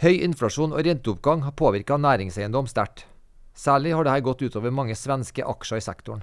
[0.00, 3.02] Høy inflasjon og renteoppgang har påvirka næringseiendom sterkt.
[3.52, 6.22] Særlig har dette gått utover mange svenske aksjer i sektoren.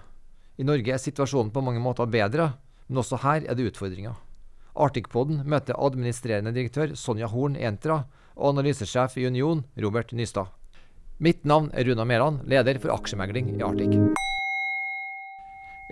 [0.57, 2.47] I Norge er situasjonen på mange måter bedre,
[2.87, 4.15] men også her er det utfordringer.
[4.73, 7.99] Arctic-poden møter administrerende direktør Sonja Horn Entra
[8.33, 10.49] og analysesjef i Union Robert Nystad.
[11.21, 13.93] Mitt navn er Runa Mæland, leder for aksjemegling i Arctic.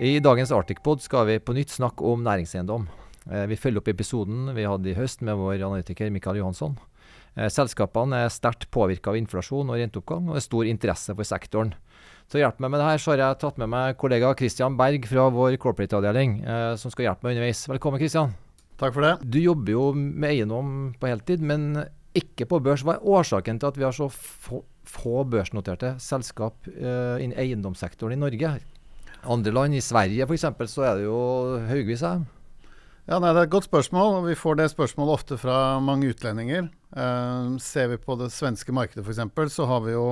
[0.02, 2.90] I dagens Arctic-pod skal vi på nytt snakke om næringseiendom.
[3.30, 6.80] Eh, vi følger opp episoden vi hadde i høst med vår analytiker Mikael Johansson.
[7.36, 11.28] Eh, selskapene er sterkt påvirka av inflasjon og renteoppgang, og det er stor interesse for
[11.28, 11.73] sektoren.
[12.32, 14.78] Til å hjelpe meg med det her, så har jeg tatt med meg kollega Christian
[14.80, 17.66] Berg fra vår corporate-avdeling, eh, som skal hjelpe meg underveis.
[17.70, 18.34] Velkommen, Christian.
[18.80, 19.14] Takk for det.
[19.30, 22.84] Du jobber jo med eiendom på heltid, men ikke på børs.
[22.84, 28.16] Hva er årsaken til at vi har så få, få børsnoterte selskap eh, innen eiendomssektoren
[28.16, 28.56] i Norge?
[29.26, 31.20] Andre land, i Sverige f.eks., så er det jo
[31.67, 32.26] haugvis av dem.
[33.06, 34.16] Ja, nei, Det er et godt spørsmål.
[34.17, 36.70] og Vi får det spørsmålet ofte fra mange utlendinger.
[36.95, 40.08] Eh, ser vi på det svenske markedet f.eks., så har vi jo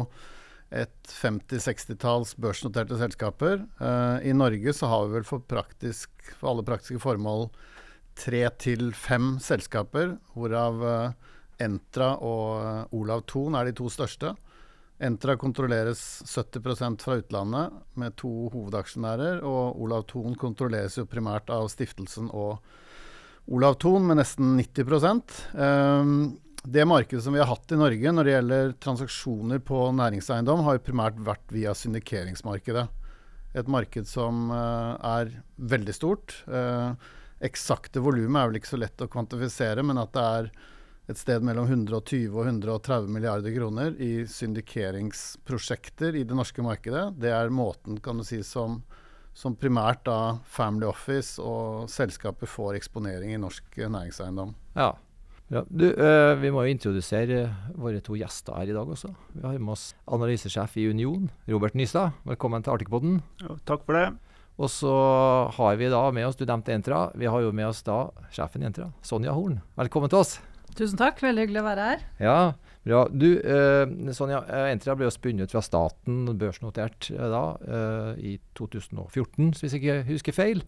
[0.73, 3.61] et 50-60-talls børsnoterte selskaper.
[3.79, 7.47] Eh, I Norge så har vi vel for, praktisk, for alle praktiske formål
[8.19, 11.29] tre til fem selskaper, hvorav eh,
[11.63, 14.33] Entra og Olav Thon er de to største.
[15.03, 21.69] Entra kontrolleres 70% fra utlandet med to hovedaksjonærer, og Olav Thon kontrolleres jo primært av
[21.71, 22.59] stiftelsen og
[23.53, 24.93] Olav Thon med nesten 90
[25.53, 26.13] um,
[26.63, 30.77] Det markedet som vi har hatt i Norge når det gjelder transaksjoner på næringseiendom, har
[30.77, 32.85] jo primært vært via syndikeringsmarkedet.
[33.59, 36.37] Et marked som uh, er veldig stort.
[36.47, 36.95] Uh,
[37.43, 40.49] eksakte volumet er vel ikke så lett å kvantifisere, men at det er
[41.11, 47.09] et sted mellom 120 og 130 milliarder kroner i syndikeringsprosjekter i det norske markedet.
[47.19, 48.81] Det er måten kan du si, som
[49.33, 54.53] som primært da Family Office og selskaper får eksponering i norsk næringseiendom.
[54.77, 54.93] Ja.
[55.51, 55.63] Ja.
[55.69, 59.11] Du, eh, vi må jo introdusere våre to gjester her i dag også.
[59.33, 62.15] Vi har med oss analysesjef i Union, Robert Nystad.
[62.27, 63.21] Velkommen til Arctic-poden.
[63.65, 64.07] takk for det.
[64.61, 64.93] Og så
[65.57, 68.61] har vi da med oss, du nevnte Entra, vi har jo med oss da sjefen
[68.61, 69.61] i Entra, Sonja Horn.
[69.75, 70.37] Velkommen til oss.
[70.77, 72.05] Tusen takk, veldig hyggelig å være her.
[72.21, 72.37] Ja,
[72.83, 73.05] Bra.
[73.07, 78.33] Du, eh, Sonja, Entra ble jo spunnet ut fra staten, børsnotert eh, da, eh, i
[78.59, 80.63] 2014, hvis jeg ikke husker feil.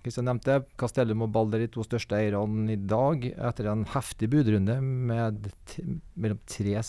[0.00, 4.78] Kristian nevnte Castellum og Balder, de to største eierne i dag, etter en heftig budrunde
[4.80, 5.50] med
[6.14, 6.80] mellom tre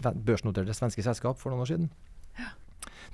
[0.00, 1.88] børsnoterte svenske selskap for noen år siden.
[2.36, 2.50] Ja.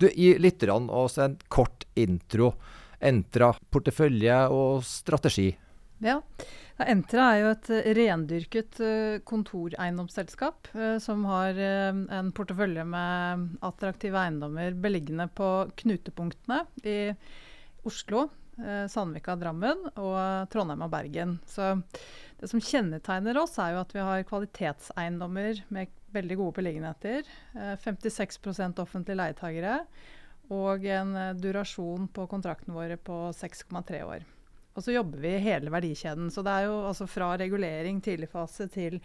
[0.00, 2.54] Du, Gi lytterne oss en kort intro.
[3.06, 5.50] Entra, portefølje og strategi.
[6.02, 6.18] Ja,
[6.80, 14.20] Entra er jo et eh, rendyrket eh, kontoreiendomsselskap uh, som har en portefølje med attraktive
[14.20, 15.50] eiendommer beliggende på
[15.84, 16.98] knutepunktene i
[17.88, 18.26] Oslo,
[18.60, 21.36] uh, Sandvika, Drammen og Trondheim og Bergen.
[21.48, 21.74] Så
[22.40, 27.26] det som kjennetegner oss, er jo at vi har kvalitetseiendommer med veldig gode beliggenheter.
[27.82, 29.80] 56% offentlige leietagere
[30.54, 34.24] og en durasjon på kontraktene våre på 6,3 år.
[34.76, 36.28] Og så jobber vi hele verdikjeden.
[36.32, 39.00] Så det er jo altså fra regulering, tidligfase, til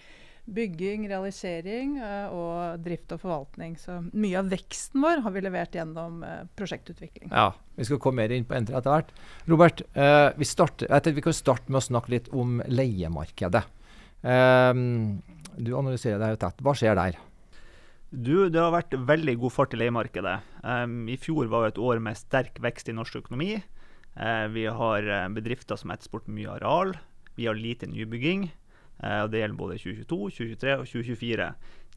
[0.46, 3.76] bygging, realisering uh, og drift og forvaltning.
[3.80, 7.30] Så mye av veksten vår har vi levert gjennom uh, prosjektutvikling.
[7.32, 9.12] Ja, vi skal komme mer inn på Entra etter hvert.
[9.52, 13.66] Robert, uh, vi, starter, vi, kan starte med å snakke litt om leiemarkedet.
[14.22, 16.62] du analyserer det her tett.
[16.62, 17.18] Hva skjer der?
[18.12, 20.42] Du, Det har vært veldig god fart i leiemarkedet.
[20.68, 23.62] Um, I fjor var det et år med sterk vekst i norsk økonomi.
[24.20, 26.92] Uh, vi har eh, bedrifter som etterspør mye areal.
[27.38, 28.50] Vi har lite nybygging.
[29.02, 31.48] Eh, og Det gjelder både 2022, 2023 og 2024.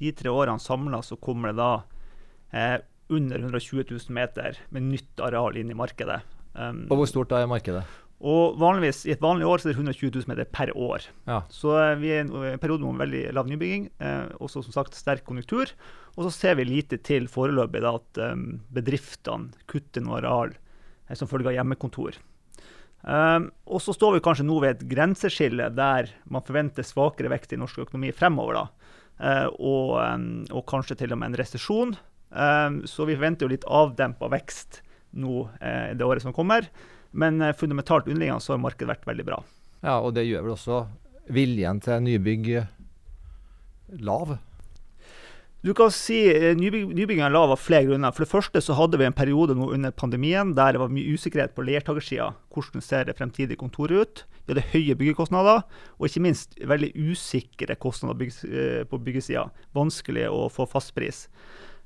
[0.00, 1.72] De tre årene samla kommer det da
[3.10, 6.20] under 120 000 meter med nytt areal inn i markedet.
[6.54, 7.82] Um, og Hvor stort da er markedet?
[8.24, 11.08] Og vanligvis, I et vanlig år så er det 120 000 meter per år.
[11.26, 11.40] Ja.
[11.50, 15.26] Så vi er i en periode med veldig lav nybygging, eh, også som sagt sterk
[15.26, 15.74] konjunktur.
[16.14, 20.54] Og så ser vi lite til foreløpig da, at um, bedriftene kutter noe areal
[21.08, 22.18] Eh, som følge av hjemmekontor.
[23.04, 27.52] Um, og så står vi kanskje nå ved et grenseskille der man forventer svakere vekst
[27.52, 28.56] i norsk økonomi fremover.
[28.56, 28.64] da,
[29.20, 31.96] uh, og, um, og, kanskje til og med en resesjon.
[32.34, 34.80] Så vi forventer jo litt avdempa vekst
[35.14, 36.66] nå uh, det året som kommer.
[37.12, 39.38] Men uh, fundamentalt underliggende så har markedet vært veldig bra.
[39.84, 40.80] Ja, og det gjør vel også
[41.30, 42.50] viljen til nybygg
[44.02, 44.38] lav?
[45.64, 48.12] Du kan si eh, Nybyggingen lav av flere grunner.
[48.12, 51.14] For det første så hadde vi en periode nå under pandemien der det var mye
[51.16, 52.26] usikkerhet på leiertakersida.
[52.52, 54.24] Hvordan ser det fremtidige kontoret ut?
[54.44, 55.62] Vi hadde høye byggekostnader,
[55.96, 59.46] og ikke minst veldig usikre kostnader eh, på byggesida.
[59.72, 61.30] Vanskelig å få fastpris.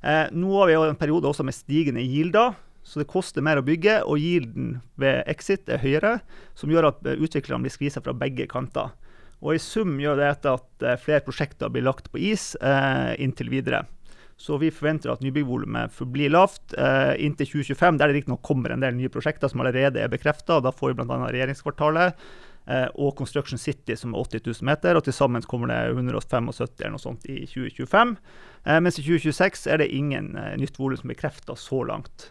[0.02, 2.58] Eh, nå har vi en periode også med stigende gilder.
[2.82, 6.16] Så det koster mer å bygge, og gilden ved exit er høyere,
[6.58, 8.90] som gjør at utviklerne blir skvisa fra begge kanter.
[9.44, 13.52] Og I sum gjør dette at uh, flere prosjekter blir lagt på is eh, inntil
[13.52, 13.84] videre.
[14.38, 18.84] Så vi forventer at nybyggvolumet forblir lavt eh, inntil 2025, der det riktignok kommer en
[18.84, 20.60] del nye prosjekter som allerede er bekrefta.
[20.62, 21.16] Da får vi bl.a.
[21.26, 22.28] regjeringskvartalet
[23.00, 24.94] og Construction City, som er 80 000 meter.
[24.94, 28.12] og Til sammen kommer det 175 eller noe sånt i 2025.
[28.84, 32.28] mens i 2026 er det ingen nytt volum som er bekrefta så langt.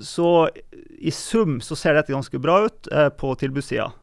[0.00, 0.48] så
[0.96, 2.88] i sum så ser dette ganske bra ut
[3.20, 4.01] på tilbudssida eh,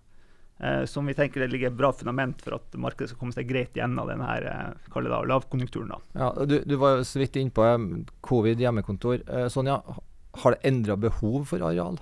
[0.92, 3.78] som vi tenker det ligger et bra fundament for at markedet skal komme seg greit
[3.80, 4.34] gjennom denne
[4.92, 5.94] da, lavkonjunkturen.
[6.20, 7.78] Ja, du, du, var så vidt inne på eh,
[8.26, 9.24] covid, hjemmekontor.
[9.24, 9.80] Eh, Sonja,
[10.44, 12.00] har det endra behov for areal?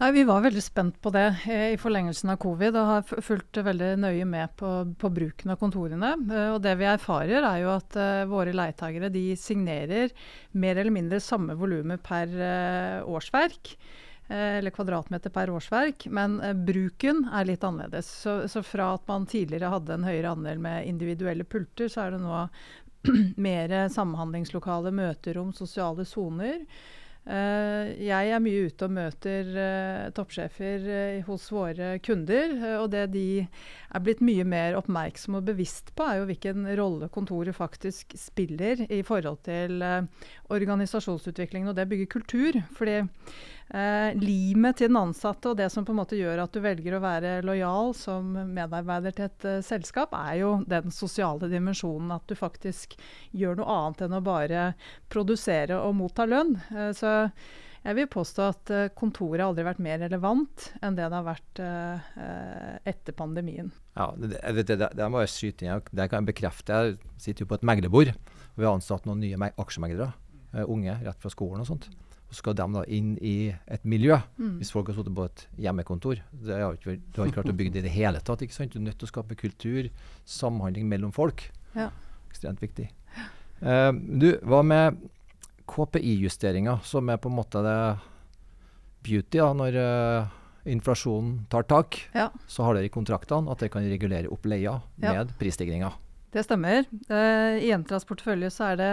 [0.00, 3.60] Nei, Vi var veldig spent på det eh, i forlengelsen av covid, og har fulgt
[3.62, 6.16] veldig nøye med på, på bruken av kontorene.
[6.26, 10.10] Eh, og Det vi erfarer, er jo at uh, våre leietakere signerer
[10.58, 13.76] mer eller mindre samme volumet per uh, årsverk.
[14.28, 16.06] Eh, eller kvadratmeter per årsverk.
[16.06, 18.08] Men eh, bruken er litt annerledes.
[18.08, 22.14] Så, så, fra at man tidligere hadde en høyere andel med individuelle pulter, så er
[22.14, 22.42] det nå
[23.48, 26.62] mer samhandlingslokale, møterom, sosiale soner.
[27.24, 29.46] Uh, jeg er mye ute og møter
[30.12, 30.82] toppsjefer
[31.24, 32.52] hos våre kunder.
[32.82, 37.08] og det de er blitt mye mer oppmerksomme og bevisst på, er jo hvilken rolle
[37.08, 39.80] kontoret faktisk spiller i forhold til
[40.52, 41.72] organisasjonsutviklingen.
[41.72, 42.60] Og det bygger kultur.
[42.76, 43.00] fordi
[43.72, 46.98] Eh, limet til den ansatte og det som på en måte gjør at du velger
[46.98, 52.12] å være lojal som medarbeider til et uh, selskap, er jo den sosiale dimensjonen.
[52.14, 52.98] At du faktisk
[53.32, 54.66] gjør noe annet enn å bare
[55.12, 56.58] produsere og motta lønn.
[56.74, 57.32] Eh, så
[57.84, 61.26] jeg vil påstå at uh, kontoret aldri har vært mer relevant enn det det har
[61.26, 61.64] vært
[62.84, 63.72] etter pandemien.
[63.96, 65.90] Ja, det, det, det, det må jeg skyte inn.
[65.90, 66.84] Det kan jeg bekrefte.
[66.84, 68.12] Jeg sitter jo på et meglerbord.
[68.54, 70.12] Vi har ansatt noen nye aksjemeglere.
[70.68, 71.88] unge rett fra skolen og sånt
[72.34, 74.16] så skal de da inn i et miljø.
[74.40, 74.56] Mm.
[74.58, 76.20] Hvis folk har sittet på et hjemmekontor.
[76.34, 78.42] Det har ikke, du har ikke klart å bygge det i det hele tatt.
[78.42, 78.74] ikke sant?
[78.74, 79.90] Du er nødt til å skape kultur,
[80.26, 81.46] samhandling mellom folk.
[81.76, 81.92] Ja.
[82.32, 82.88] Ekstremt viktig.
[83.62, 84.98] Uh, du, hva med
[85.70, 87.78] KPI-justeringer, som er på en måte det
[89.06, 90.34] beauty da, når uh,
[90.74, 92.00] inflasjonen tar tak?
[92.16, 92.32] Ja.
[92.50, 95.38] Så har dere i kontraktene at dere kan regulere opp leia med ja.
[95.38, 96.02] prisstigninger.
[96.34, 96.82] Det stemmer.
[97.06, 98.92] Uh, I Entras portefølje så er det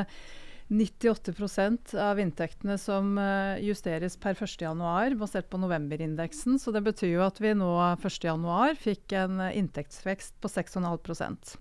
[0.71, 6.55] 98% av inntektene som eh, justeres per 1.1, basert på novemberindeksen.
[6.63, 11.59] Så det betyr jo at vi nå 1.1 fikk en eh, inntektsvekst på 6,5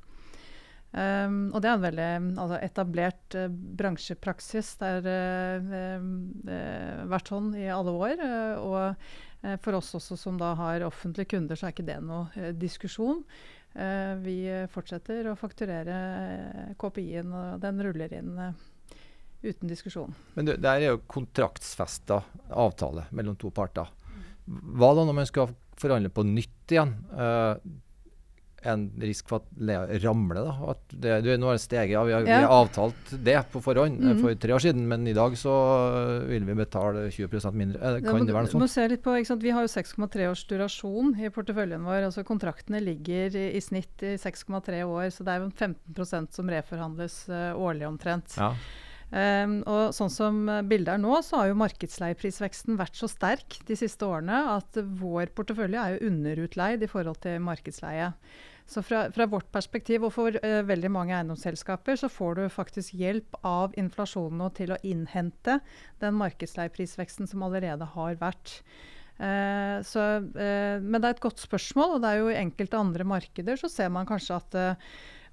[0.90, 2.06] Um, ehm, og det er en veldig
[2.42, 3.44] altså, etablert uh,
[3.78, 4.72] bransjepraksis.
[4.80, 6.00] Det har uh,
[6.50, 8.24] uh, vært sånn i alle år.
[8.58, 9.06] og
[9.62, 13.22] for oss også som da har offentlige kunder, så er ikke det noe diskusjon.
[14.20, 14.34] vi
[14.68, 18.34] fortsetter å fakturere KPI-en, og den ruller inn
[19.42, 20.14] uten diskusjon.
[20.34, 23.88] Men det, der er jo kontraktsfesta avtale mellom to parter.
[24.46, 26.96] Hva da når man skal forhandle på nytt igjen?
[27.14, 27.54] Uh,
[28.62, 30.42] en risk for at Lea ramler?
[30.44, 30.72] da?
[30.72, 32.40] At det, du, nå er det steget, ja, vi, har, ja.
[32.42, 34.20] vi har avtalt det på forhånd mm -hmm.
[34.20, 35.54] for tre år siden, men i dag så
[36.28, 37.78] vil vi betale 20% mindre.
[37.80, 38.62] Eh, kan ja, det være noe sånt?
[38.62, 39.10] Må se litt på,
[39.40, 42.04] Vi har jo 6,3 års durasjon i porteføljen vår.
[42.04, 46.48] altså Kontraktene ligger i, i snitt i 6,3 år, så det er jo 15% som
[46.48, 48.36] reforhandles uh, årlig omtrent.
[48.36, 48.54] Ja.
[49.10, 50.36] Um, og sånn som
[50.70, 55.32] bildet er nå, så har jo markedsleieprisveksten vært så sterk de siste årene at vår
[55.34, 58.12] portefølje er jo underutleid i forhold til markedsleie.
[58.70, 62.94] Så fra, fra vårt perspektiv, og for uh, veldig mange eiendomsselskaper, så får du faktisk
[63.00, 65.58] hjelp av inflasjonen til å innhente
[66.02, 68.60] den markedsleieprisveksten som allerede har vært.
[69.18, 72.78] Uh, så, uh, men det er et godt spørsmål, og det er jo i enkelte
[72.78, 74.60] andre markeder så ser man kanskje at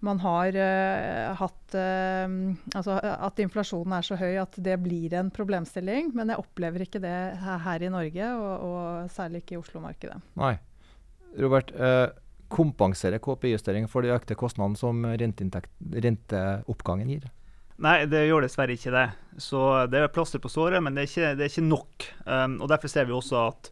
[0.05, 2.33] man har uh, hatt uh,
[2.77, 6.13] Altså at inflasjonen er så høy at det blir en problemstilling.
[6.17, 10.19] Men jeg opplever ikke det her, her i Norge, og, og, særlig ikke i Oslo-markedet.
[10.39, 10.55] Nei.
[11.37, 12.09] Robert, uh,
[12.53, 17.25] kompenserer KPI-justering for de økte kostnadene som renteoppgangen gir?
[17.83, 19.09] Nei, det gjør dessverre ikke det.
[19.43, 19.59] Så
[19.91, 22.07] det er plaster på såret, men det er ikke, det er ikke nok.
[22.25, 23.69] Um, og Derfor ser vi også at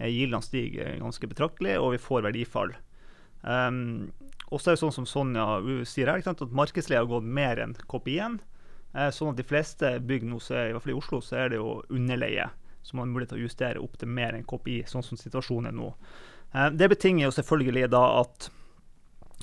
[0.00, 2.74] gildene stiger ganske betraktelig, og vi får verdifall.
[3.44, 4.10] Um,
[4.50, 5.46] og så er det sånn som Sonja
[5.88, 8.40] sier her, at markedsleie har gått mer enn KPI-en.
[8.94, 11.58] Eh, sånn at de fleste bygg nå, i hvert fall i Oslo, så er det
[11.58, 12.46] jo underleie.
[12.84, 15.72] Så man har mulighet til å justere opp til mer enn KPI, sånn som situasjonen
[15.72, 15.88] er nå.
[16.52, 18.52] Eh, det betinger jo selvfølgelig da at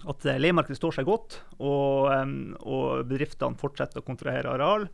[0.09, 4.87] at leiemarkedet står seg godt, og, um, og bedriftene fortsetter å kontrahere areal.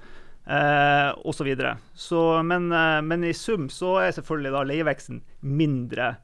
[0.47, 6.17] Eh, så Men, eh, men i sum så er selvfølgelig da leieveksten mindre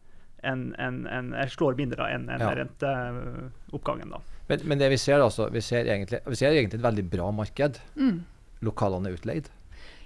[0.44, 2.54] en, en, en, slår mindre enn en ja.
[2.60, 4.14] renteoppgangen.
[4.14, 4.22] da.
[4.48, 7.32] Men, men, det vi ser, altså, vi ser, egentlig, vi ser egentlig et veldig bra
[7.36, 7.80] marked.
[8.00, 8.24] Mm.
[8.68, 9.52] Lokalene er utleid.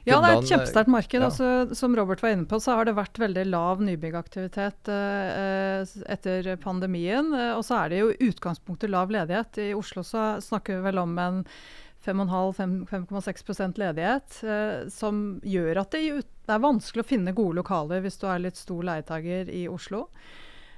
[0.07, 1.19] Ja, det er et kjempesterkt marked.
[1.19, 1.27] Ja.
[1.27, 6.53] Altså, som Robert var inne på, så har det vært veldig lav nybyggaktivitet eh, etter
[6.63, 7.33] pandemien.
[7.35, 9.59] Uh, og så er det jo utgangspunktet lav ledighet.
[9.65, 11.43] I Oslo så snakker vi vel om en
[12.07, 18.19] 5,5-5,6 ledighet, eh, som gjør at det, det, er vanskelig å finne gode lokaler hvis
[18.21, 20.07] du er litt stor leietager i Oslo.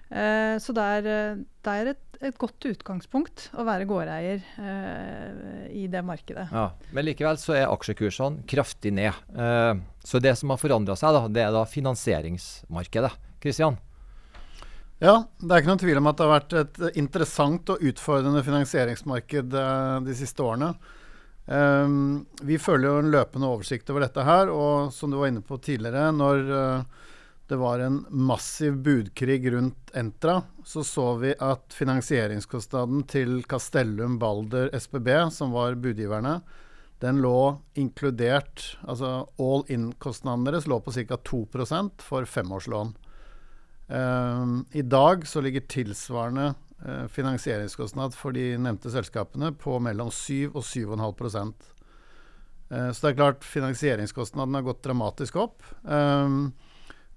[0.09, 1.09] Eh, så det er,
[1.65, 6.47] det er et, et, godt utgangspunkt å være gårdeier eh, i det markedet.
[6.49, 9.13] Ja, men likevel så er aksjekursene kraftig ned.
[10.03, 13.13] så det som har forandra seg, da, det er da finansieringsmarkedet.
[13.39, 13.77] Kristian?
[14.99, 18.41] Ja, det er ikke noen tvil om at det har vært et interessant og utfordrende
[18.43, 19.53] finansieringsmarked
[20.03, 20.73] de siste årene.
[21.49, 25.41] Um, vi følger jo en løpende oversikt over dette her, og som du var inne
[25.41, 27.07] på tidligere, når uh,
[27.49, 34.69] det var en massiv budkrig rundt Entra, så så vi at finansieringskostnaden til Castellum, Balder,
[34.77, 36.37] SBB, som var budgiverne,
[36.99, 41.15] den lå inkludert Altså all in-kostnaden deres lå på ca.
[41.15, 42.91] 2% for femårslån.
[43.87, 46.51] Um, I dag så ligger tilsvarende
[47.11, 51.53] finansieringskostnad for de nevnte selskapene på mellom 7 og 7,5
[52.69, 55.63] eh, Så det er klart finansieringskostnaden har gått dramatisk opp.
[55.83, 56.29] Eh,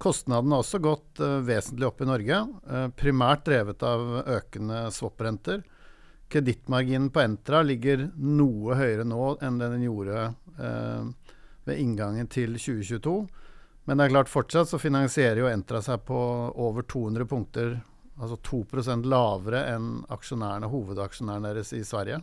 [0.03, 2.39] kostnadene har også gått vesentlig opp i Norge,
[2.99, 5.61] primært drevet av økende swap-renter.
[6.33, 10.25] Kredittmarginen på Entra ligger noe høyere nå enn den gjorde
[10.59, 13.15] ved inngangen til 2022.
[13.87, 16.19] Men det er klart fortsatt så finansierer jo Entra seg på
[16.51, 17.77] over 200 punkter
[18.23, 22.21] Altså 2% lavere enn aksjonærene, hovedaksjonærene deres i Sverige.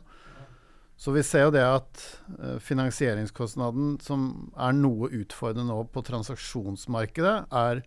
[1.00, 2.01] Så vi ser jo det at
[2.39, 7.84] uh, finansieringskostnaden, som er noe utfordrende nå på transaksjonsmarkedet, er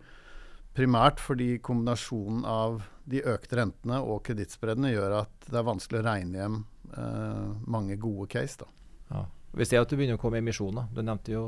[0.73, 6.05] primært fordi kombinasjonen av de økte rentene og kredittspreddene gjør at det er vanskelig å
[6.07, 6.57] regne hjem
[6.97, 8.65] eh, mange gode case.
[9.11, 9.27] Ja.
[9.53, 10.87] Vi ser at du begynner å komme emisjoner.
[10.89, 11.43] Du nevnte jo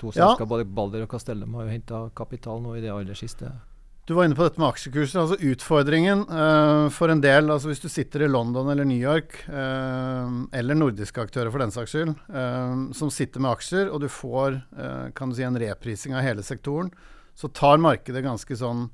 [0.00, 0.50] to selskaper, ja.
[0.54, 3.50] både Balder og Castellum har jo henta kapital nå i det aller siste.
[4.08, 5.20] Du var inne på dette med aksjekurser.
[5.20, 9.36] altså Utfordringen uh, for en del, altså hvis du sitter i London eller New York,
[9.46, 14.08] uh, eller nordiske aktører for den saks skyld, uh, som sitter med aksjer, og du
[14.10, 14.58] får
[15.14, 16.90] kan du si, en reprising av hele sektoren,
[17.38, 18.88] så tar markedet ganske sånn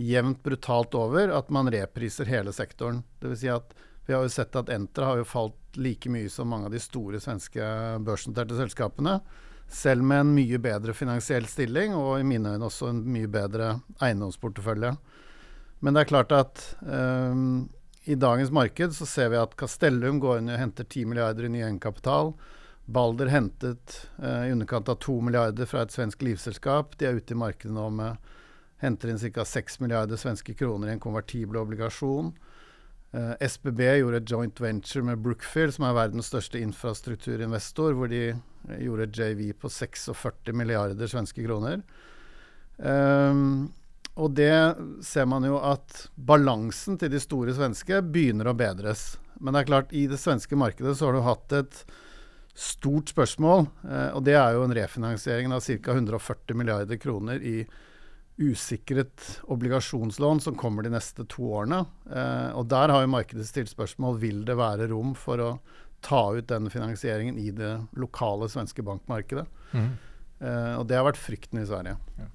[0.00, 3.02] jevnt brutalt over at man repriser hele sektoren.
[3.20, 3.74] Det vil si at
[4.06, 6.80] vi har jo sett at Entra har jo falt like mye som mange av de
[6.82, 7.62] store svenske
[8.06, 9.20] børsnoterte selskapene.
[9.70, 13.76] Selv med en mye bedre finansiell stilling, og i mine øyne også en mye bedre
[14.02, 14.96] eiendomsportefølje.
[15.80, 17.68] Men det er klart at um,
[18.04, 21.52] i dagens marked så ser vi at Castellum går inn og henter 10 milliarder i
[21.54, 22.34] ny egenkapital.
[22.90, 26.98] Balder hentet uh, i underkant av 2 milliarder fra et svensk livselskap.
[26.98, 28.30] De er ute i markedet nå med
[28.82, 29.44] henter inn ca.
[29.46, 32.34] 6 milliarder svenske kroner i en konvertibel obligasjon.
[33.14, 38.10] Uh, eh, SBB gjorde et joint venture med Brookfield, som er verdens største infrastrukturinvestor, hvor
[38.10, 38.34] de
[38.80, 41.82] gjorde JV på 46 milliarder svenske kroner.
[42.76, 43.70] Um,
[44.20, 44.52] og det
[45.06, 49.14] ser man jo at balansen til de store svenske begynner å bedres.
[49.40, 51.84] Men det er klart, i det svenske markedet så har du hatt et
[52.56, 55.94] stort spørsmål, uh, og det er jo en refinansiering av ca.
[55.94, 57.62] 140 milliarder kroner i
[58.40, 61.84] usikret obligasjonslån som kommer de neste to årene.
[62.08, 65.50] Eh, og Der har jo markedet stilt spørsmål vil det være rom for å
[66.04, 69.46] ta ut den finansieringen i det lokale svenske bankmarkedet.
[69.72, 69.90] Mm.
[70.40, 71.96] Uh, og Det har vært frykten i Sverige.
[72.20, 72.28] Ja.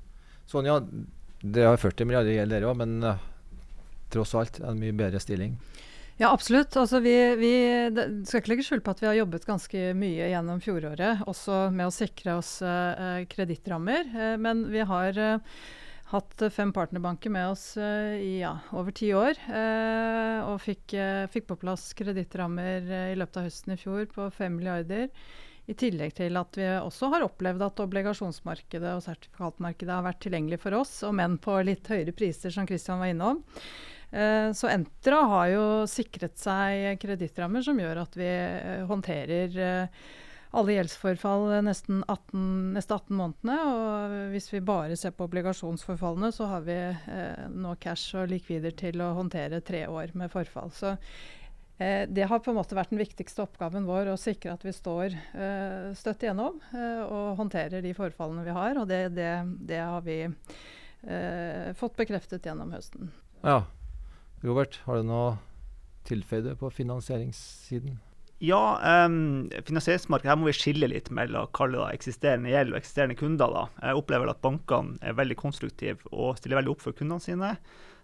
[0.50, 0.79] Sonja,
[1.41, 3.24] dere har 40 milliarder gjeld dere òg, men uh,
[4.13, 5.57] tross alt en mye bedre stilling?
[6.17, 6.75] Ja, absolutt.
[6.79, 7.53] Altså, vi, vi
[8.24, 11.89] skal ikke legge skjul på at vi har jobbet ganske mye gjennom fjoråret, også med
[11.89, 14.07] å sikre oss uh, kredittrammer.
[14.13, 15.57] Uh, men vi har uh,
[16.15, 19.38] hatt fem partnerbanker med oss uh, i ja, over ti år.
[19.48, 20.95] Uh, og fikk,
[21.34, 25.10] fikk, på plass kredittrammer i løpet av høsten i fjor på fem milliarder.
[25.65, 30.60] I tillegg til at vi også har opplevd at obligasjonsmarkedet og sertifikatmarkedet har vært tilgjengelig
[30.62, 33.41] for oss, om enn på litt høyere priser, som Christian var innom.
[34.55, 38.29] Så Entra har jo sikret seg kredittrammer som gjør at vi
[38.91, 39.57] håndterer
[40.55, 43.55] alle gjeldsforfall nesten 18, neste 18 månedene.
[43.69, 48.75] Og hvis vi bare ser på obligasjonsforfallene, så har vi eh, nå cash og likvider
[48.77, 50.71] til å håndtere tre år med forfall.
[50.75, 54.65] Så eh, det har på en måte vært den viktigste oppgaven vår, å sikre at
[54.65, 58.79] vi står eh, støtt igjennom eh, og håndterer de forfallene vi har.
[58.79, 59.33] Og det, det,
[59.67, 63.12] det har vi eh, fått bekreftet gjennom høsten.
[63.43, 63.65] Ja.
[64.45, 65.38] Robert, har du noe
[66.05, 67.97] tilføye på finansieringssiden?
[68.44, 73.54] Ja, um, finansieringsmarkedet her må vi skille litt mellom det eksisterende gjeld og eksisterende kunder.
[73.54, 73.63] Da.
[73.88, 77.54] Jeg opplever at bankene er veldig konstruktive og stiller veldig opp for kundene sine.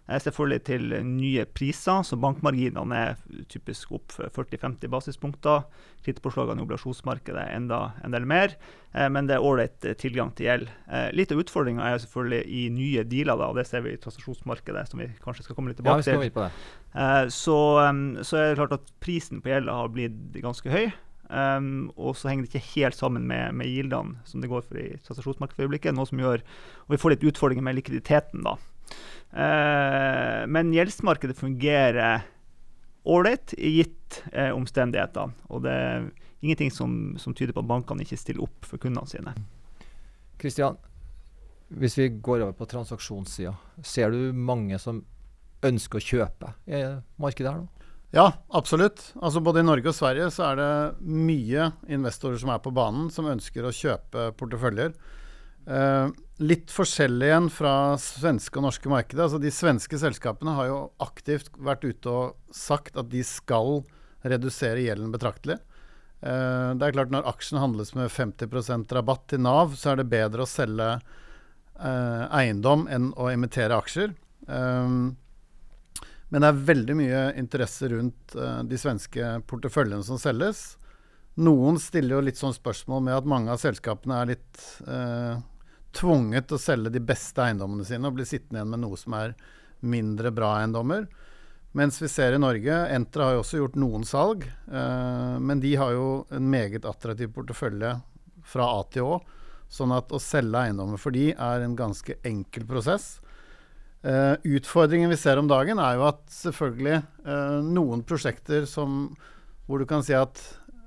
[0.09, 3.19] Selvfølgelig til nye priser, så bankmarginene er
[3.51, 5.65] typisk opp 40-50 basispunkter.
[6.01, 8.55] Kreditpåslagene i obligasjonsmarkedet er enda en del mer,
[8.93, 10.71] eh, men det er ålreit tilgang til gjeld.
[10.89, 14.01] Eh, litt av utfordringa er selvfølgelig i nye dealer, da, og det ser vi i
[14.01, 16.41] transaksjonsmarkedet, som vi kanskje skal komme litt tilbake ja, til.
[16.41, 17.59] Eh, så,
[18.25, 20.91] så, er det klart at prisen på gjelda har blitt ganske høy.
[21.31, 24.75] Um, og så henger det ikke helt sammen med, med gildene som det går for
[24.81, 25.95] i transaksjonsmarkedet for øyeblikket.
[25.95, 26.43] Noe som gjør,
[26.83, 28.43] og Vi får litt utfordringer med likviditeten.
[28.43, 28.57] da.
[29.31, 32.25] Uh, men gjeldsmarkedet fungerer
[33.07, 35.31] ålreit i gitt uh, omstendigheter.
[35.49, 36.07] Og det er
[36.41, 39.35] ingenting som, som, tyder på at bankene ikke stiller opp for kundene sine.
[40.41, 40.79] Kristian,
[41.71, 43.53] hvis vi går over på transaksjonssida,
[43.85, 45.03] ser du mange som
[45.63, 46.81] ønsker å kjøpe i
[47.21, 47.69] markedet her nå?
[48.11, 49.13] Ja, absolutt.
[49.23, 50.71] Altså Både i Norge og Sverige så er det
[51.07, 54.91] mye investorer som er på banen, som ønsker å kjøpe porteføljer.
[55.65, 56.07] Eh,
[56.41, 59.25] litt forskjellig igjen fra svenske og norske markedet.
[59.27, 63.83] Altså De svenske selskapene har jo aktivt vært ute og sagt at de skal
[64.25, 65.59] redusere gjelden betraktelig.
[66.21, 70.11] Uh, det er klart Når aksjen handles med 50% rabatt til Nav, så er det
[70.11, 70.89] bedre å selge
[71.81, 74.13] uh, eiendom enn å emittere aksjer.
[74.45, 75.15] Um,
[76.29, 80.75] men det er veldig mye interesse rundt uh, de svenske porteføljene som selges.
[81.41, 85.41] Noen stiller jo litt sånn spørsmål med at mange av selskapene er litt uh,
[85.97, 89.15] tvunget til å selge de beste eiendommene sine og bli sittende igjen med noe som
[89.17, 89.35] er
[89.81, 91.07] mindre bra eiendommer.
[91.77, 95.71] Mens vi ser i Norge, Entra har jo også gjort noen salg, eh, men de
[95.79, 97.93] har jo en meget attraktiv portefølje
[98.43, 99.19] fra A til Å.
[99.71, 103.21] Sånn at å selge eiendommer for de er en ganske enkel prosess.
[104.03, 109.13] Eh, utfordringen vi ser om dagen, er jo at selvfølgelig eh, noen prosjekter som
[109.69, 110.41] hvor du kan si at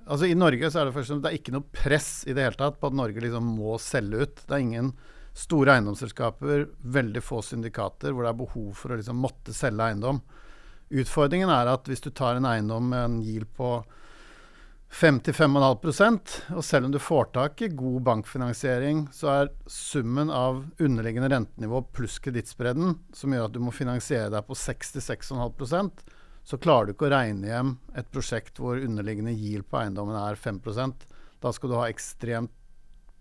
[0.06, 2.60] altså I Norge så er det, først, det er ikke noe press i det hele
[2.60, 4.44] tatt på at Norge liksom må selge ut.
[4.44, 4.94] Det er ingen
[5.34, 10.22] store eiendomsselskaper, veldig få syndikater, hvor det er behov for å liksom måtte selge eiendom.
[10.94, 13.76] Utfordringen er at hvis du tar en eiendom med en GIL på
[14.94, 21.32] 5-5,5 og selv om du får tak i god bankfinansiering, så er summen av underliggende
[21.32, 25.90] rentenivå pluss kredittspredden, som gjør at du må finansiere deg på 6-6,5
[26.44, 30.36] så klarer du ikke å regne hjem et prosjekt hvor underliggende yield på eiendommen er
[30.36, 31.06] 5%
[31.40, 32.52] Da skal du ha ekstremt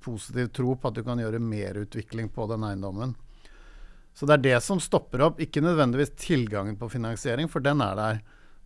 [0.04, 3.16] positiv tro på at du kan gjøre merutvikling på den eiendommen.
[4.14, 7.96] Så det er det som stopper opp, ikke nødvendigvis tilgangen på finansiering, for den er
[7.98, 8.20] der.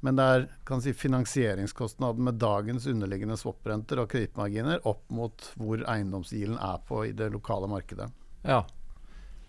[0.05, 6.57] Men det er si, finansieringskostnaden med dagens underliggende swap-renter og kredittmarginer opp mot hvor eiendomsgilen
[6.57, 8.09] er på i det lokale markedet.
[8.43, 8.63] Ja.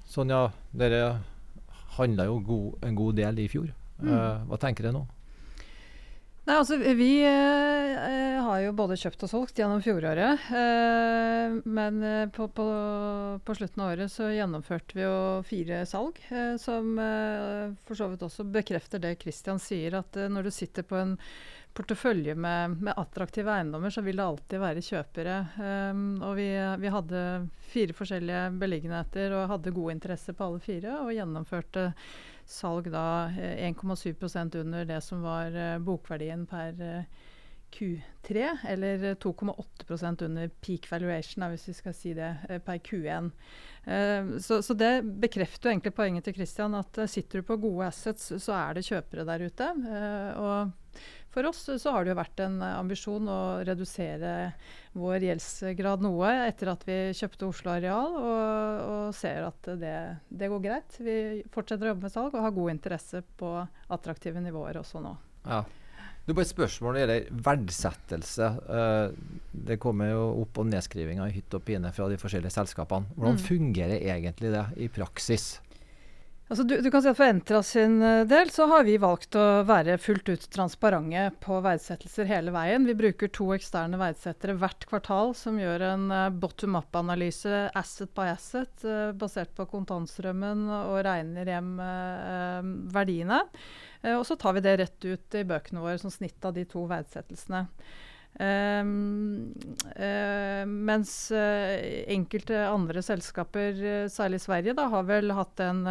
[0.08, 1.18] Sonja, dere
[1.98, 3.68] handla jo god, en god del i fjor.
[3.98, 4.10] Mm.
[4.12, 5.06] Uh, hva tenker dere nå?
[6.48, 10.46] Nei, altså Vi eh, har jo både kjøpt og solgt gjennom fjoråret.
[10.48, 12.68] Eh, men eh, på, på,
[13.44, 16.16] på, slutten av året så gjennomførte vi jo fire salg.
[16.32, 20.54] Eh, som eh, for så vidt også bekrefter det Christian sier, at eh, når du
[20.56, 21.18] sitter på en
[21.78, 25.36] portefølje med, med, attraktive eiendommer, så vil det alltid være kjøpere.
[26.26, 26.48] og vi,
[26.82, 27.20] vi, hadde
[27.70, 31.92] fire forskjellige beliggenheter og hadde god interesse på alle fire, og gjennomførte
[32.48, 37.26] salg da 1,7 eh, under det som var eh, bokverdien per eh,
[37.68, 42.30] Q3, eller 2,8% under peak valuation, hvis vi skal si det,
[42.64, 43.28] per Q1.
[44.40, 48.30] Så, så, det bekrefter jo egentlig poenget til Christian, at sitter du på gode assets,
[48.40, 49.68] så er det kjøpere der ute.
[50.40, 50.87] Og
[51.34, 54.52] for oss så har det jo vært en ambisjon å redusere
[54.98, 59.96] vår gjeldsgrad noe etter at vi kjøpte Oslo Areal, og, og ser at det,
[60.28, 60.96] det, går greit.
[60.98, 61.18] Vi
[61.54, 63.52] fortsetter å jobbe med salg og har god interesse på
[63.94, 65.14] attraktive nivåer også nå.
[65.44, 65.62] Ja.
[66.28, 68.48] Du bare et spørsmål når det gjelder verdsettelse.
[68.68, 69.38] Uh,
[69.68, 73.08] det kommer jo opp- og nedskrivinger i hytt og pine fra de forskjellige selskapene.
[73.16, 73.46] Hvordan mm.
[73.46, 75.54] fungerer egentlig det i praksis?
[76.48, 79.36] Altså, du, du, kan si at For Entra sin eh, del så har vi valgt
[79.36, 82.86] å være fullt ut transparente på verdsettelser hele veien.
[82.88, 88.30] Vi bruker to eksterne verdsettere hvert kvartal som gjør en uh, bottom up-analyse asset by
[88.32, 91.70] asset, uh, basert på kontantstrømmen og regner hjem
[92.92, 93.42] verdiene.
[94.16, 96.86] og så tar vi det rett ut i bøkene våre som snitt av de to
[96.88, 97.66] verdsettelsene.
[98.38, 99.52] Um,
[99.98, 101.74] uh, mens uh,
[102.06, 105.82] enkelte andre selskaper, uh, særlig Sverige, da, har vel hatt en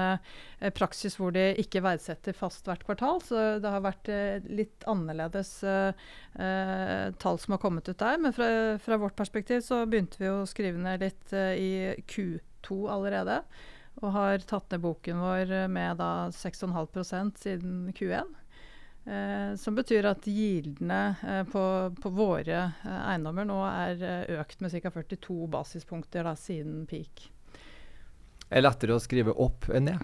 [0.78, 3.19] praksis hvor de ikke verdsetter fast hvert kvartal.
[3.26, 4.10] Så det har vært
[4.47, 5.52] litt annerledes
[6.34, 8.17] tall som har kommet ut der.
[8.21, 8.47] Men fra,
[8.82, 13.43] fra, vårt perspektiv så begynte vi å skrive ned litt i Q2 allerede.
[14.02, 18.34] Og har tatt ned boken vår med da 6,5% siden Q1.
[19.07, 21.63] Eh, som betyr at gildene eh, på,
[22.01, 24.91] på, våre eh, eiendommer nå er eh, økt med ca.
[24.91, 27.29] 42 basispunkter da, siden peak.
[28.51, 30.03] Er lettere å skrive opp enn ned?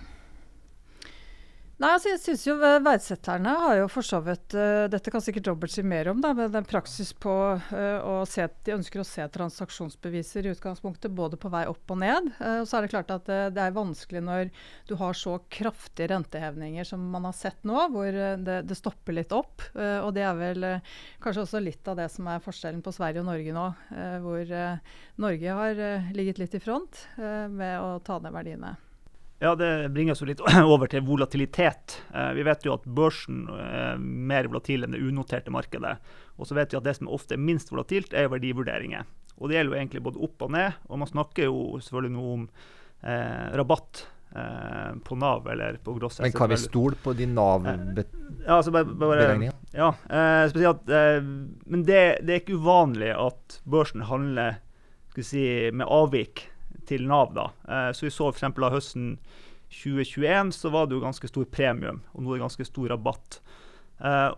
[1.81, 5.47] Nei, altså jeg synes jo Verdsetterne har jo for så vidt uh, Dette kan sikkert
[5.49, 9.07] Robert si mer om, da, men er praksis på uh, å se De ønsker å
[9.07, 12.29] se transaksjonsbeviser i utgangspunktet både på vei opp og ned.
[12.37, 14.53] Uh, og så er det klart at det er vanskelig når
[14.89, 19.33] du har så kraftige rentehevninger som man har sett nå, hvor det, det stopper litt
[19.33, 19.65] opp.
[19.73, 20.65] og det er vel
[21.23, 23.67] kanskje også litt av det som er forskjellen på Sverige og Norge nå,
[24.23, 24.55] hvor
[25.25, 28.75] Norge har ligget litt i front med å ta ned verdiene.
[29.43, 30.39] Ja, Det bringer oss litt
[30.73, 31.97] over til volatilitet.
[32.15, 35.97] Eh, vi vet jo at børsen er mer volatil enn det unoterte markedet.
[36.39, 39.03] Og så vet vi at det som ofte er minst volatilt, er verdivurderinger.
[39.41, 40.79] Og Det gjelder jo egentlig både opp og ned.
[40.87, 46.21] Og man snakker jo selvfølgelig noe om eh, rabatt eh, på Nav eller på Gross.
[46.23, 48.07] Men kan vi stole på de Nav-beregningene?
[48.07, 53.11] Eh, ja, altså bare, bare, ja eh, spesielt, eh, men det, det, er ikke uvanlig
[53.11, 54.61] at børsen handler
[55.19, 55.43] si,
[55.75, 56.47] med avvik
[56.87, 57.33] til Nav.
[57.35, 57.49] da.
[57.67, 58.45] Eh, så vi så f.eks.
[58.51, 59.17] av høsten
[59.73, 63.39] 2021 så var det jo ganske stor premium, og nå er det ganske stor rabatt.
[64.03, 64.31] Eh,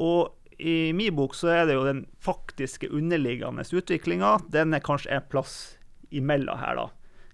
[0.00, 4.38] og i min bok så er det jo den faktiske underliggende utviklinga.
[4.52, 5.76] Den er kanskje en plass
[6.10, 6.86] imellom her, da,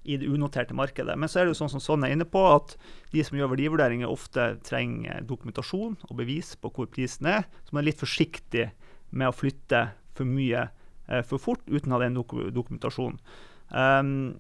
[0.07, 1.17] i det unoterte markedet.
[1.19, 2.77] Men så er det jo sånn som sånn er inne på, at
[3.13, 7.47] de som gjør verdivurderinger, ofte trenger dokumentasjon og bevis på hvor prisen er.
[7.67, 8.71] Så man er litt forsiktig
[9.11, 10.69] med å flytte for mye
[11.09, 13.19] eh, for fort uten å ha den dokumentasjonen.
[13.71, 14.37] Um,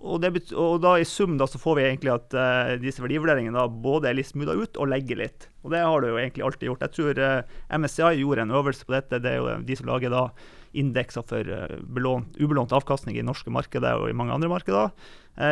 [0.00, 3.56] og, det, og, da i sum da, så får vi egentlig at uh, disse verdivurderingene
[3.56, 5.50] da, både er litt smootha ut og legger litt.
[5.64, 6.86] Og det har du jo egentlig alltid gjort.
[6.86, 9.20] Jeg tror uh, eh, MSCI gjorde en øvelse på dette.
[9.20, 10.28] Det er jo de som lager da
[10.70, 11.48] indekser for
[11.90, 14.92] belånt, ubelånt avkastning i norske markeder og i mange andre markeder.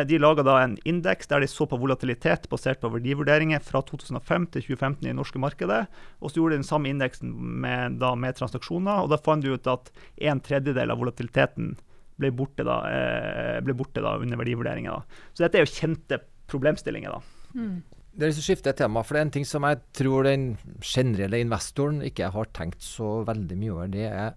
[0.07, 4.45] de laga da en indeks der de så på volatilitet basert på verdivurderinger fra 2005
[4.53, 5.81] til 2015 i norske markedet.
[6.21, 9.67] Og så gjorde de den samme indeksen med, med transaksjoner, og da fant du ut
[9.67, 9.91] at
[10.31, 11.75] en tredjedel av volatiliteten
[12.19, 14.97] ble borte da, eh, ble borte da under verdivurderinga.
[15.33, 17.15] Så dette er jo kjente problemstillinger.
[17.15, 17.21] da.
[17.55, 17.79] Mm.
[18.09, 21.39] Det er liksom skifte tema, for det er en ting som jeg tror den generelle
[21.39, 23.91] investoren ikke har tenkt så veldig mye over.
[23.93, 24.35] Det er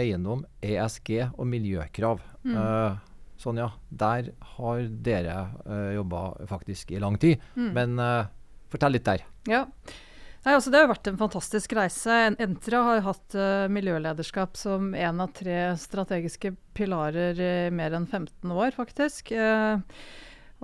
[0.00, 2.22] eiendom, ESG og miljøkrav.
[2.42, 2.56] Mm.
[2.56, 2.98] Uh,
[3.40, 7.40] Sonja, der har dere uh, jobba faktisk i lang tid.
[7.54, 7.70] Mm.
[7.76, 8.30] Men uh,
[8.72, 9.24] fortell litt der.
[9.48, 9.64] Ja,
[10.40, 12.14] Nei, altså Det har vært en fantastisk reise.
[12.40, 18.54] Entra har hatt uh, miljølederskap som en av tre strategiske pilarer i mer enn 15
[18.54, 19.34] år, faktisk.
[19.36, 19.84] Uh,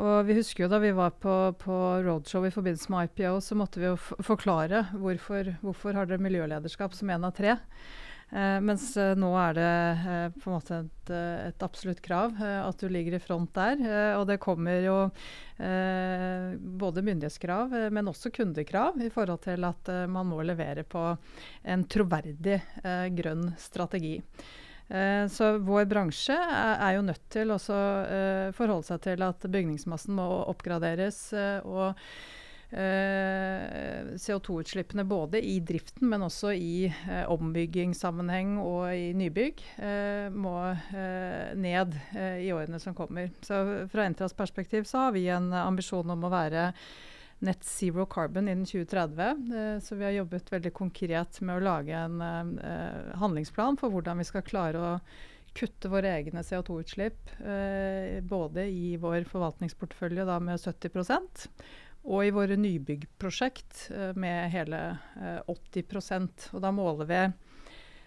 [0.01, 3.57] og vi husker jo Da vi var på, på, roadshow i forbindelse med IPO, så
[3.57, 7.59] måtte vi jo forklare hvorfor, hvorfor har dere miljølederskap som en av tre.
[8.31, 12.81] Eh, mens eh, nå er det eh, på en måte et, et absolutt krav at
[12.83, 13.79] du ligger i front der.
[14.19, 14.99] Og det kommer jo
[15.57, 21.05] både myndighetskrav, men også kundekrav i forhold til at man må levere på
[21.65, 22.59] en troverdig
[23.17, 24.19] grønn strategi.
[25.33, 31.23] Så vår bransje er, jo nødt til å forholde seg til at bygningsmassen må oppgraderes.
[31.65, 31.97] og
[32.75, 40.75] CO2-utslippene både i driften, men også i eh, ombyggingssammenheng og i nybygg, eh, må
[41.57, 41.95] ned
[42.43, 43.31] i årene som kommer.
[43.47, 46.73] Så Fra Entras perspektiv så har vi en ambisjon om å være
[47.47, 49.81] net zero carbon innen 2030.
[49.85, 52.23] så vi har jobbet veldig konkret med å lage en
[53.21, 55.01] handlingsplan for hvordan vi skal klare å
[55.57, 61.49] kutte våre egne CO2-utslipp, eh, både i vår forvaltningsportefølje da med 70
[62.07, 67.21] og i våre nybyggprosjekt uh, med hele uh, eh, 80% Og da måler vi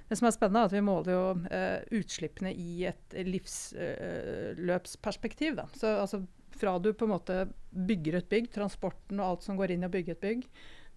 [0.09, 5.53] Det som er spennende, er at vi måler jo uh, utslippene i et livsløpsperspektiv.
[5.77, 6.17] Så altså,
[6.57, 9.89] fra du på en måte bygger et bygg, transporten og alt som går inn i
[9.89, 10.41] å bygge et bygg,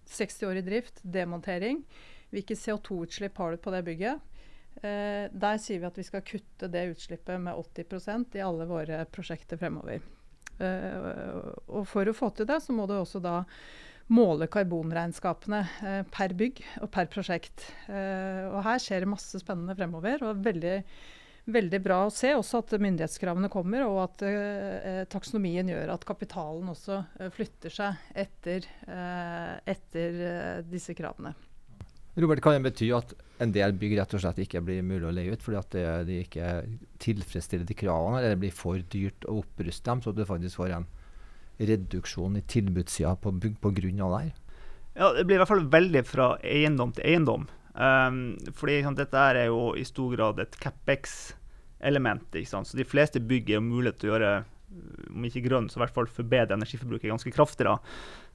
[0.09, 1.77] 60 år i drift, demontering.
[2.33, 4.17] Hvilke CO2-utslipp har du på det bygget?
[4.83, 9.57] der sier vi at vi skal kutte det utslippet med 80% i alle våre prosjekter
[9.61, 10.01] fremover.
[10.61, 13.41] Uh, og for å få til det, så må du også da
[14.13, 17.65] måle karbonregnskapene uh, per bygg og per prosjekt.
[17.87, 20.25] Uh, og her skjer det masse spennende fremover.
[20.27, 20.75] og veldig,
[21.53, 27.01] veldig bra å se også at myndighetskravene kommer, og at taksonomien gjør at kapitalen også
[27.35, 28.69] flytter seg etter,
[29.67, 31.33] etter disse kravene.
[32.15, 35.13] Robert, Kan det bety at en del bygg rett og slett ikke blir mulig å
[35.15, 36.49] leie ut fordi at de ikke
[37.01, 40.75] tilfredsstiller de kravene, eller det blir for dyrt å oppruste dem, så du faktisk får
[40.77, 40.85] en
[41.57, 43.81] reduksjon i tilbudssida på bygg pga.
[43.81, 44.31] det her?
[44.95, 47.47] Ja, Det blir i hvert fall veldig fra eiendom til eiendom.
[47.73, 52.29] Um, fordi dette er jo i stor grad et CapEx-element.
[52.45, 54.33] Så de fleste bygg er mulighet til å gjøre,
[55.09, 57.65] om ikke grønn, så i hvert fall forbedre energiforbruket ganske kraftig.
[57.65, 57.79] da.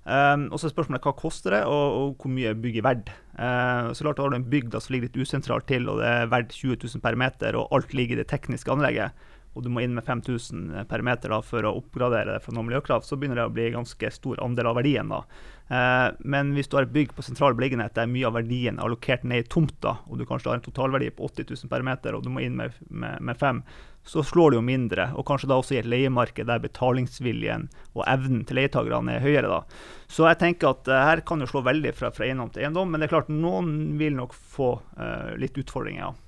[0.08, 3.10] Um, og så er spørsmålet hva koster det, og, og hvor mye bygget er verdt.
[3.36, 6.30] Uh, så klart Har du en bygd som ligger litt usentralt til, og det er
[6.32, 9.12] verdt 20 000 per meter, og alt ligger i det tekniske anlegget,
[9.54, 12.68] og du må inn med 5000 per meter da, for å oppgradere det for noen
[12.68, 15.10] miljøkrav, så begynner det å bli ganske stor andel av verdien.
[15.10, 15.24] da.
[15.68, 18.86] Eh, men hvis du har et bygg på sentral beliggenhet der mye av verdien er
[18.86, 22.16] allokert ned i tomta, og du kanskje har en totalverdi på 80 000 per meter,
[22.16, 23.64] og du må inn med, med, med fem,
[24.08, 25.08] så slår det jo mindre.
[25.20, 29.50] Og kanskje da også i et leiemarked der betalingsviljen og evnen til leietakerne er høyere.
[29.50, 29.82] da.
[30.08, 32.88] Så jeg tenker at uh, her kan jo slå veldig fra, fra eiendom til eiendom,
[32.88, 36.06] men det er klart noen vil nok få uh, litt utfordringer.
[36.06, 36.27] ja.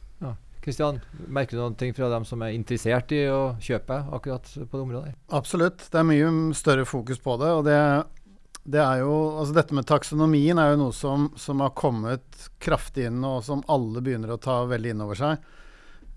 [0.60, 1.00] Kristian,
[1.32, 4.82] merker du noen ting fra dem som er interessert i å kjøpe akkurat på det
[4.84, 5.12] området?
[5.32, 5.86] Absolutt.
[5.88, 7.52] Det er mye større fokus på det.
[7.56, 7.78] og det,
[8.64, 13.08] det er jo, altså Dette med taksonomien er jo noe som, som, har kommet kraftig
[13.08, 15.48] inn, og som alle begynner å ta veldig inn over seg.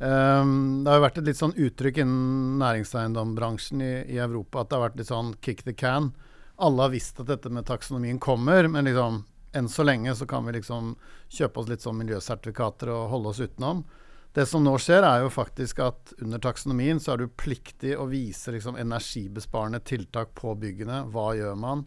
[0.04, 4.72] Um, det har jo vært et litt sånn uttrykk innen næringseiendomsbransjen i, i, Europa at
[4.72, 6.12] det har vært litt sånn kick the can.
[6.60, 10.44] Alle har visst at dette med taksonomien kommer, men liksom enn så lenge så kan
[10.48, 10.96] vi liksom
[11.32, 13.84] kjøpe oss litt sånn miljøsertifikater og holde oss utenom.
[14.34, 18.08] Det som nå skjer, er jo faktisk at under taksonomien så er du pliktig å
[18.10, 21.04] vise liksom, energibesparende tiltak på byggene.
[21.14, 21.84] Hva gjør man?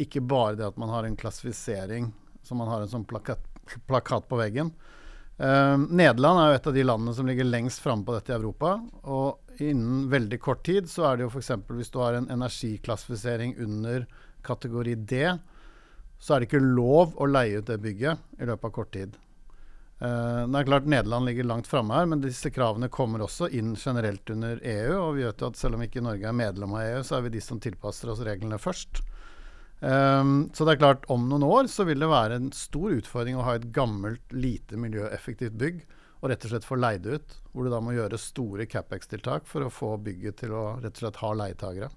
[0.00, 2.08] Ikke bare det at man har en klassifisering
[2.48, 3.44] som man har en sånn plakat,
[3.90, 4.72] plakat på veggen.
[5.36, 8.38] Uh, Nederland er jo et av de landene som ligger lengst framme på dette i
[8.38, 8.78] Europa.
[9.12, 11.52] Og innen veldig kort tid så er det jo f.eks.
[11.76, 14.06] hvis du har en energiklassifisering under
[14.48, 15.26] kategori D,
[16.22, 19.20] så er det ikke lov å leie ut det bygget i løpet av kort tid.
[20.02, 23.76] Uh, det er klart Nederland ligger langt framme her, men disse kravene kommer også inn
[23.78, 24.96] generelt under EU.
[24.98, 27.26] Og vi vet jo at selv om ikke Norge er medlem av EU, så er
[27.28, 29.04] vi de som tilpasser oss reglene først.
[29.82, 33.38] Um, så det er klart, om noen år så vil det være en stor utfordring
[33.38, 35.80] å ha et gammelt, lite miljøeffektivt bygg
[36.22, 37.38] og rett og slett få leid ut.
[37.52, 41.02] Hvor du da må gjøre store CapEx-tiltak for å få bygget til å rett og
[41.02, 41.90] slett ha leietagere.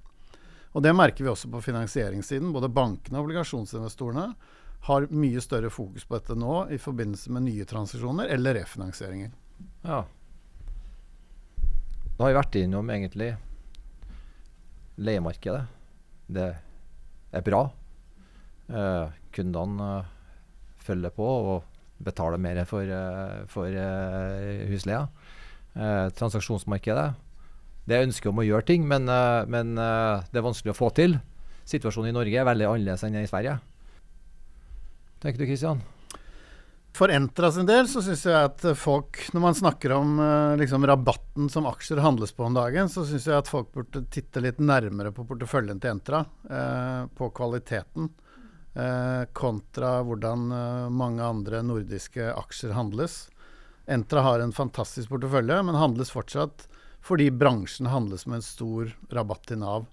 [0.76, 2.52] Og det merker vi også på finansieringssiden.
[2.54, 4.28] Både bankene og obligasjonsinvestorene
[4.86, 9.32] har mye større fokus på dette nå i forbindelse med nye transisjoner eller refinansieringer.
[9.86, 10.04] Ja.
[12.16, 13.32] Da har vi vært innom egentlig
[15.02, 15.66] leiemarkedet.
[16.28, 16.50] Det
[17.36, 17.64] er bra.
[18.70, 20.12] Eh, kundene eh,
[20.86, 21.64] følger på og
[22.04, 25.08] betaler mer for, eh, for eh, husleia.
[25.76, 27.14] Eh, transaksjonsmarkedet
[27.86, 31.20] Det er ønsket om å gjøre ting, men, men det er vanskelig å få til.
[31.70, 33.60] Situasjonen i Norge er veldig annerledes enn i Sverige
[35.24, 35.84] tenker du Kristian?
[36.96, 40.86] For Entra sin del så syns jeg at folk, når man snakker om eh, liksom,
[40.88, 44.62] rabatten som aksjer handles på om dagen, så syns jeg at folk burde titte litt
[44.64, 46.22] nærmere på porteføljen til Entra.
[46.48, 48.08] Eh, på kvaliteten.
[48.76, 53.26] Eh, kontra hvordan eh, mange andre nordiske aksjer handles.
[53.92, 56.70] Entra har en fantastisk portefølje, men handles fortsatt
[57.06, 59.86] fordi bransjen handles med en stor rabatt til Nav.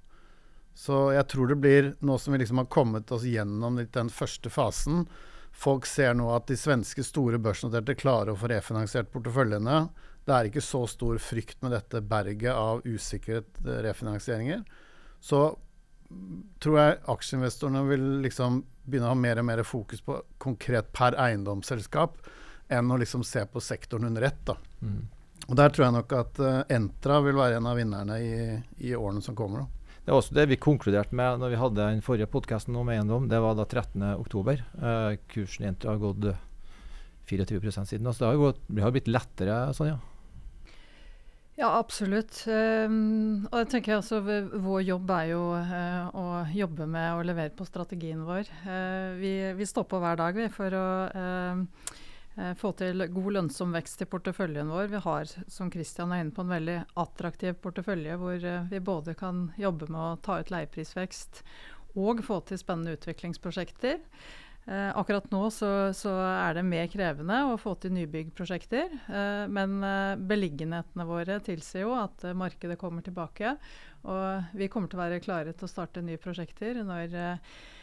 [0.75, 4.51] Så jeg tror det blir, nå som vi liksom har kommet oss gjennom den første
[4.51, 5.07] fasen
[5.53, 9.85] Folk ser nå at de svenske store børsnoterte klarer å få refinansiert porteføljene.
[10.25, 14.63] Det er ikke så stor frykt med dette berget av usikret eh, refinansieringer.
[15.21, 15.43] Så
[16.63, 21.17] tror jeg aksjeinvestorene vil liksom begynne å ha mer og mer fokus på konkret per
[21.21, 22.17] eiendomsselskap,
[22.73, 24.41] enn å liksom se på sektoren under ett.
[24.49, 24.57] da.
[24.81, 25.05] Mm.
[25.49, 28.35] Og Der tror jeg nok at uh, Entra vil være en av vinnerne i,
[28.89, 29.65] i årene som kommer.
[29.67, 29.82] da.
[30.03, 33.29] Det er også det vi konkluderte med når vi hadde den forrige podkasten om eiendom.
[33.31, 34.57] Det var da 13.10.
[34.59, 36.27] Eh, kursen i har gått
[37.31, 38.07] 24% siden.
[38.07, 40.01] Altså det har gått, det har blitt lettere, Sonja?
[41.61, 42.41] Ja, absolutt.
[42.49, 47.53] Um, og jeg tenker altså, Vår jobb er jo uh, å jobbe med å levere
[47.55, 48.49] på strategien vår.
[48.65, 51.82] Uh, vi, vi, står på hver dag vi, for å uh, Eh,
[52.57, 54.87] få til god lønnsom vekst i porteføljen vår.
[54.93, 59.17] Vi har som Christian er inne på, en veldig attraktiv portefølje hvor eh, vi både
[59.19, 61.43] kan jobbe med å ta ut leieprisvekst
[62.01, 64.01] og få til spennende utviklingsprosjekter.
[64.65, 68.97] Eh, akkurat nå så, så, er det mer krevende å få til nybyggprosjekter.
[69.11, 73.57] Eh, men eh, beliggenhetene våre tilsier jo at eh, markedet kommer tilbake.
[74.09, 77.82] Og vi kommer til å være klare til å starte nye prosjekter når Eh,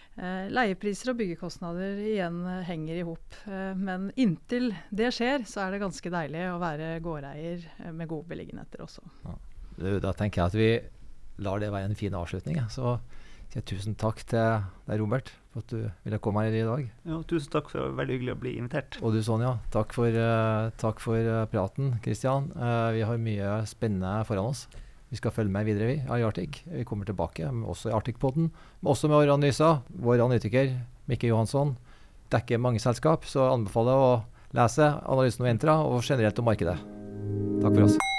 [0.51, 3.37] leiepriser og byggekostnader igjen eh, henger i hop.
[3.47, 7.63] Eh, men inntil det skjer, så er det ganske deilig å være gårdeier
[7.95, 9.05] med gode beliggenheter også.
[9.25, 9.37] Ja.
[10.03, 10.71] Da tenker jeg at vi
[11.39, 12.59] lar det være en fin avslutning.
[12.73, 12.97] Så
[13.49, 16.83] sier tusen takk til deg, Robert, for at du ville komme her i dag.
[17.07, 18.99] Ja, tusen takk, for det var veldig hyggelig å bli invitert.
[18.99, 21.95] Og du Sonja, takk for, uh, takk for praten.
[22.03, 24.67] Kristian, uh, vi har mye spennende foran oss.
[25.09, 26.61] Vi skal følge med videre vi, i Arctic.
[26.69, 28.51] Vi kommer tilbake også i Arctic-poden.
[28.85, 29.81] Også med analyser.
[29.89, 30.75] Vår analytiker
[31.09, 31.75] Mikke Johansson
[32.29, 36.77] dekker mange selskap, så anbefaler jeg å lese analysen om Entra og generelt om markedet.
[37.63, 38.18] Takk for oss.